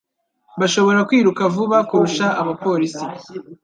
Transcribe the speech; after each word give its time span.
bashobora 0.59 0.99
kwiruka 1.07 1.41
vuba 1.55 1.77
kurusha 1.89 2.25
abapolisi 2.41 3.05